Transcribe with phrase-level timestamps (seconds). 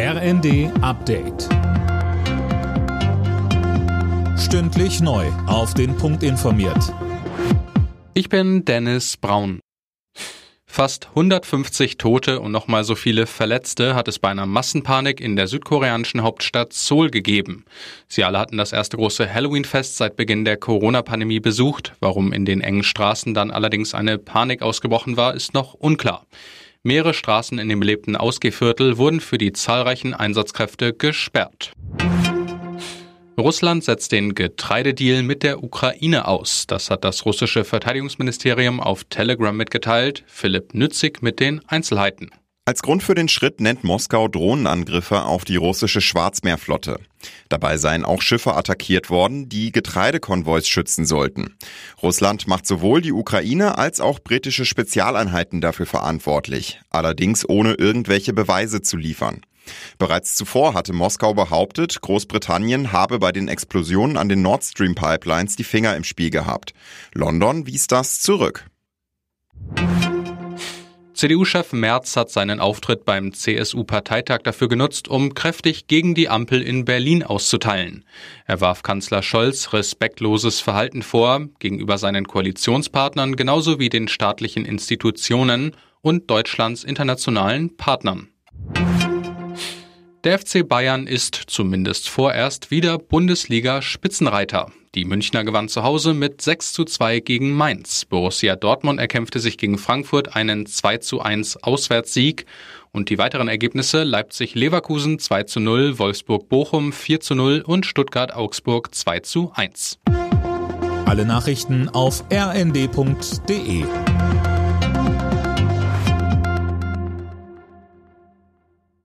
[0.00, 1.48] RND Update.
[4.38, 5.26] Stündlich neu.
[5.48, 6.94] Auf den Punkt informiert.
[8.14, 9.58] Ich bin Dennis Braun.
[10.66, 15.48] Fast 150 Tote und nochmal so viele Verletzte hat es bei einer Massenpanik in der
[15.48, 17.64] südkoreanischen Hauptstadt Seoul gegeben.
[18.06, 21.94] Sie alle hatten das erste große Halloween-Fest seit Beginn der Corona-Pandemie besucht.
[21.98, 26.24] Warum in den engen Straßen dann allerdings eine Panik ausgebrochen war, ist noch unklar.
[26.84, 31.72] Mehrere Straßen in dem belebten Ausgehviertel wurden für die zahlreichen Einsatzkräfte gesperrt.
[33.38, 36.66] Russland setzt den Getreidedeal mit der Ukraine aus.
[36.66, 40.24] Das hat das russische Verteidigungsministerium auf Telegram mitgeteilt.
[40.26, 42.30] Philipp Nützig mit den Einzelheiten.
[42.68, 47.00] Als Grund für den Schritt nennt Moskau Drohnenangriffe auf die russische Schwarzmeerflotte.
[47.48, 51.56] Dabei seien auch Schiffe attackiert worden, die Getreidekonvois schützen sollten.
[52.02, 58.82] Russland macht sowohl die Ukraine als auch britische Spezialeinheiten dafür verantwortlich, allerdings ohne irgendwelche Beweise
[58.82, 59.40] zu liefern.
[59.96, 65.56] Bereits zuvor hatte Moskau behauptet, Großbritannien habe bei den Explosionen an den Nord Stream Pipelines
[65.56, 66.74] die Finger im Spiel gehabt.
[67.14, 68.66] London wies das zurück.
[71.18, 76.84] CDU-Chef Merz hat seinen Auftritt beim CSU-Parteitag dafür genutzt, um kräftig gegen die Ampel in
[76.84, 78.04] Berlin auszuteilen.
[78.46, 85.72] Er warf Kanzler Scholz respektloses Verhalten vor gegenüber seinen Koalitionspartnern genauso wie den staatlichen Institutionen
[86.02, 88.28] und Deutschlands internationalen Partnern.
[90.28, 94.70] Der FC Bayern ist zumindest vorerst wieder Bundesliga-Spitzenreiter.
[94.94, 98.04] Die Münchner gewann zu Hause mit 6 zu 2 gegen Mainz.
[98.04, 102.44] Borussia Dortmund erkämpfte sich gegen Frankfurt einen 2 zu 1 Auswärtssieg.
[102.92, 109.20] Und die weiteren Ergebnisse Leipzig-Leverkusen 2 zu 0, Wolfsburg-Bochum 4 zu 0 und Stuttgart-Augsburg 2
[109.20, 109.98] zu 1.
[111.06, 113.84] Alle Nachrichten auf rnd.de